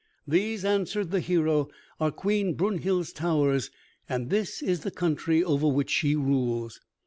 "These," 0.27 0.65
answered 0.65 1.11
the 1.11 1.19
hero, 1.19 1.69
"are 1.99 2.09
Queen 2.09 2.55
Brunhild's 2.55 3.13
towers 3.13 3.69
and 4.09 4.31
this 4.31 4.63
is 4.63 4.79
the 4.79 4.89
country 4.89 5.43
over 5.43 5.67
which 5.67 5.91
she 5.91 6.15
rules." 6.15 6.81